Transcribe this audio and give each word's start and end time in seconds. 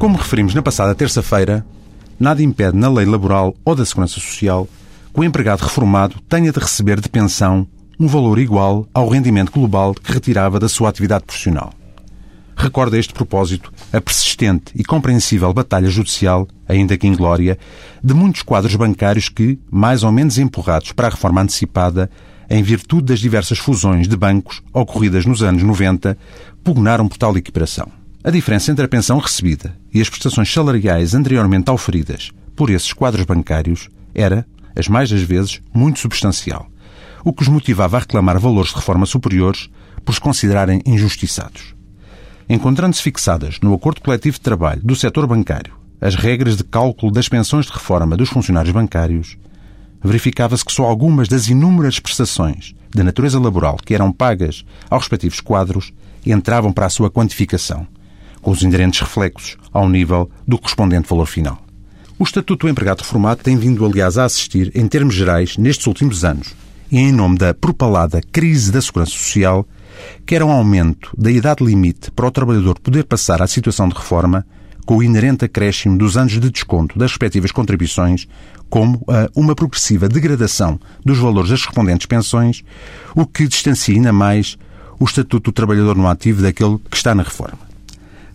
Como 0.00 0.16
referimos 0.16 0.54
na 0.54 0.62
passada 0.62 0.94
terça-feira, 0.94 1.62
nada 2.18 2.42
impede 2.42 2.74
na 2.74 2.88
lei 2.88 3.04
laboral 3.04 3.54
ou 3.62 3.74
da 3.74 3.84
segurança 3.84 4.14
social 4.14 4.66
que 5.12 5.20
o 5.20 5.22
empregado 5.22 5.60
reformado 5.60 6.18
tenha 6.26 6.50
de 6.50 6.58
receber 6.58 6.98
de 6.98 7.08
pensão 7.10 7.68
um 7.98 8.06
valor 8.06 8.38
igual 8.38 8.88
ao 8.94 9.10
rendimento 9.10 9.52
global 9.52 9.92
que 9.92 10.10
retirava 10.10 10.58
da 10.58 10.70
sua 10.70 10.88
atividade 10.88 11.24
profissional. 11.24 11.70
Recorda 12.56 12.96
a 12.96 12.98
este 12.98 13.12
propósito 13.12 13.70
a 13.92 14.00
persistente 14.00 14.72
e 14.74 14.82
compreensível 14.82 15.52
batalha 15.52 15.90
judicial, 15.90 16.48
ainda 16.66 16.96
que 16.96 17.06
inglória, 17.06 17.58
de 18.02 18.14
muitos 18.14 18.40
quadros 18.40 18.74
bancários 18.76 19.28
que, 19.28 19.58
mais 19.70 20.02
ou 20.02 20.10
menos 20.10 20.38
empurrados 20.38 20.92
para 20.92 21.08
a 21.08 21.10
reforma 21.10 21.42
antecipada, 21.42 22.10
em 22.48 22.62
virtude 22.62 23.04
das 23.04 23.20
diversas 23.20 23.58
fusões 23.58 24.08
de 24.08 24.16
bancos 24.16 24.62
ocorridas 24.72 25.26
nos 25.26 25.42
anos 25.42 25.62
90, 25.62 26.16
pugnaram 26.64 27.06
por 27.06 27.18
tal 27.18 27.36
equiparação. 27.36 27.99
A 28.22 28.30
diferença 28.30 28.70
entre 28.70 28.84
a 28.84 28.88
pensão 28.88 29.18
recebida 29.18 29.76
e 29.92 30.00
as 30.00 30.08
prestações 30.08 30.52
salariais 30.52 31.14
anteriormente 31.14 31.70
auferidas 31.70 32.30
por 32.54 32.70
esses 32.70 32.92
quadros 32.92 33.24
bancários 33.24 33.88
era, 34.14 34.46
as 34.76 34.88
mais 34.88 35.10
das 35.10 35.22
vezes, 35.22 35.60
muito 35.72 35.98
substancial 35.98 36.70
o 37.24 37.32
que 37.32 37.42
os 37.42 37.48
motivava 37.48 37.96
a 37.96 38.00
reclamar 38.00 38.38
valores 38.38 38.70
de 38.70 38.76
reforma 38.76 39.06
superiores 39.06 39.68
por 40.04 40.14
se 40.14 40.20
considerarem 40.20 40.82
injustiçados. 40.86 41.74
Encontrando-se 42.48 43.02
fixadas 43.02 43.60
no 43.60 43.74
acordo 43.74 44.00
coletivo 44.00 44.36
de 44.36 44.40
trabalho 44.40 44.80
do 44.82 44.96
setor 44.96 45.26
bancário 45.26 45.78
as 46.00 46.14
regras 46.14 46.56
de 46.56 46.64
cálculo 46.64 47.12
das 47.12 47.28
pensões 47.28 47.66
de 47.66 47.72
reforma 47.72 48.16
dos 48.16 48.30
funcionários 48.30 48.72
bancários, 48.72 49.36
verificava-se 50.02 50.64
que 50.64 50.72
só 50.72 50.84
algumas 50.84 51.28
das 51.28 51.48
inúmeras 51.48 52.00
prestações 52.00 52.74
de 52.88 53.02
natureza 53.02 53.38
laboral 53.38 53.76
que 53.76 53.94
eram 53.94 54.10
pagas 54.10 54.64
aos 54.88 55.02
respectivos 55.02 55.40
quadros 55.40 55.92
entravam 56.24 56.72
para 56.72 56.86
a 56.86 56.90
sua 56.90 57.10
quantificação, 57.10 57.86
com 58.40 58.50
os 58.50 58.62
inerentes 58.62 59.00
reflexos 59.00 59.56
ao 59.72 59.88
nível 59.88 60.30
do 60.46 60.58
correspondente 60.58 61.08
valor 61.08 61.26
final. 61.26 61.62
O 62.18 62.24
Estatuto 62.24 62.66
do 62.66 62.70
Empregado 62.70 63.00
Reformado 63.00 63.42
tem 63.42 63.56
vindo, 63.56 63.84
aliás, 63.84 64.18
a 64.18 64.24
assistir, 64.24 64.70
em 64.74 64.86
termos 64.86 65.14
gerais, 65.14 65.56
nestes 65.56 65.86
últimos 65.86 66.24
anos, 66.24 66.54
e 66.90 66.98
em 66.98 67.12
nome 67.12 67.38
da 67.38 67.54
propalada 67.54 68.20
crise 68.20 68.70
da 68.70 68.82
segurança 68.82 69.12
social, 69.12 69.66
quer 70.26 70.42
um 70.42 70.50
aumento 70.50 71.10
da 71.16 71.30
idade 71.30 71.64
limite 71.64 72.10
para 72.10 72.26
o 72.26 72.30
trabalhador 72.30 72.78
poder 72.78 73.04
passar 73.04 73.40
à 73.40 73.46
situação 73.46 73.88
de 73.88 73.94
reforma, 73.94 74.44
com 74.84 74.96
o 74.96 75.02
inerente 75.02 75.44
acréscimo 75.44 75.96
dos 75.96 76.16
anos 76.16 76.32
de 76.32 76.50
desconto 76.50 76.98
das 76.98 77.12
respectivas 77.12 77.52
contribuições, 77.52 78.26
como 78.68 79.02
a 79.08 79.30
uma 79.34 79.54
progressiva 79.54 80.08
degradação 80.08 80.80
dos 81.04 81.16
valores 81.18 81.50
das 81.50 81.62
correspondentes 81.62 82.06
pensões, 82.06 82.62
o 83.14 83.24
que 83.24 83.48
distancia 83.48 83.94
ainda 83.94 84.12
mais 84.12 84.58
o 84.98 85.04
Estatuto 85.04 85.50
do 85.50 85.54
Trabalhador 85.54 85.96
no 85.96 86.06
Ativo 86.06 86.42
daquele 86.42 86.78
que 86.90 86.96
está 86.96 87.14
na 87.14 87.22
reforma. 87.22 87.69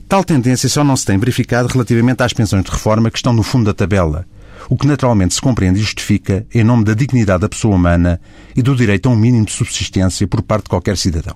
Tal 0.07 0.23
tendência 0.23 0.69
só 0.69 0.83
não 0.83 0.95
se 0.95 1.05
tem 1.05 1.17
verificado 1.17 1.67
relativamente 1.67 2.21
às 2.21 2.31
pensões 2.31 2.63
de 2.63 2.69
reforma 2.69 3.09
que 3.09 3.17
estão 3.17 3.33
no 3.33 3.41
fundo 3.41 3.65
da 3.65 3.73
tabela, 3.73 4.25
o 4.69 4.77
que 4.77 4.85
naturalmente 4.85 5.33
se 5.33 5.41
compreende 5.41 5.79
e 5.79 5.83
justifica 5.83 6.45
em 6.53 6.63
nome 6.63 6.83
da 6.83 6.93
dignidade 6.93 7.41
da 7.41 7.49
pessoa 7.49 7.75
humana 7.75 8.21
e 8.55 8.61
do 8.61 8.75
direito 8.75 9.09
a 9.09 9.11
um 9.11 9.15
mínimo 9.15 9.45
de 9.45 9.51
subsistência 9.51 10.27
por 10.27 10.43
parte 10.43 10.65
de 10.65 10.69
qualquer 10.69 10.95
cidadão. 10.95 11.35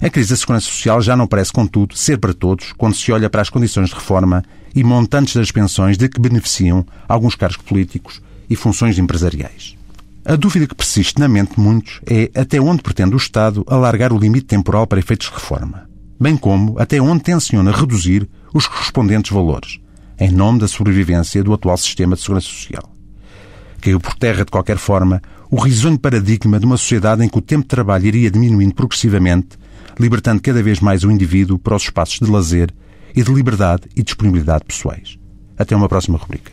A 0.00 0.10
crise 0.10 0.30
da 0.30 0.36
segurança 0.36 0.66
social 0.66 1.00
já 1.00 1.16
não 1.16 1.26
parece, 1.26 1.52
contudo, 1.52 1.96
ser 1.96 2.18
para 2.18 2.34
todos 2.34 2.72
quando 2.72 2.94
se 2.94 3.12
olha 3.12 3.30
para 3.30 3.42
as 3.42 3.50
condições 3.50 3.88
de 3.88 3.94
reforma 3.94 4.42
e 4.74 4.82
montantes 4.82 5.36
das 5.36 5.50
pensões 5.50 5.96
de 5.96 6.08
que 6.08 6.20
beneficiam 6.20 6.84
alguns 7.08 7.34
cargos 7.34 7.58
políticos 7.58 8.20
e 8.48 8.56
funções 8.56 8.98
empresariais. 8.98 9.74
A 10.24 10.34
dúvida 10.34 10.66
que 10.66 10.74
persiste 10.74 11.20
na 11.20 11.28
mente 11.28 11.54
de 11.54 11.60
muitos 11.60 12.00
é 12.06 12.30
até 12.38 12.60
onde 12.60 12.82
pretende 12.82 13.14
o 13.14 13.16
Estado 13.16 13.64
alargar 13.68 14.12
o 14.12 14.18
limite 14.18 14.46
temporal 14.46 14.86
para 14.86 14.98
efeitos 14.98 15.28
de 15.28 15.34
reforma, 15.34 15.85
bem 16.18 16.36
como 16.36 16.78
até 16.78 17.00
onde 17.00 17.22
tenciona 17.22 17.70
reduzir 17.70 18.28
os 18.52 18.66
correspondentes 18.66 19.30
valores, 19.30 19.78
em 20.18 20.30
nome 20.30 20.58
da 20.58 20.68
sobrevivência 20.68 21.42
do 21.42 21.52
atual 21.52 21.76
sistema 21.76 22.16
de 22.16 22.22
segurança 22.22 22.46
social. 22.46 22.92
Caiu 23.80 24.00
por 24.00 24.14
terra, 24.14 24.44
de 24.44 24.50
qualquer 24.50 24.78
forma, 24.78 25.20
o 25.50 25.60
risonho 25.60 25.98
paradigma 25.98 26.58
de 26.58 26.66
uma 26.66 26.76
sociedade 26.76 27.24
em 27.24 27.28
que 27.28 27.38
o 27.38 27.42
tempo 27.42 27.62
de 27.62 27.68
trabalho 27.68 28.06
iria 28.06 28.30
diminuindo 28.30 28.74
progressivamente, 28.74 29.56
libertando 29.98 30.42
cada 30.42 30.62
vez 30.62 30.80
mais 30.80 31.04
o 31.04 31.10
indivíduo 31.10 31.58
para 31.58 31.76
os 31.76 31.82
espaços 31.84 32.18
de 32.18 32.30
lazer 32.30 32.74
e 33.14 33.22
de 33.22 33.32
liberdade 33.32 33.84
e 33.94 34.02
disponibilidade 34.02 34.64
pessoais. 34.64 35.18
Até 35.56 35.74
uma 35.74 35.88
próxima 35.88 36.18
rubrica. 36.18 36.52